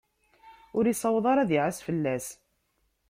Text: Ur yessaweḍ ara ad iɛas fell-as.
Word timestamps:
Ur 0.77 0.85
yessaweḍ 0.87 1.25
ara 1.31 1.41
ad 1.43 1.51
iɛas 1.57 1.77
fell-as. 1.87 2.25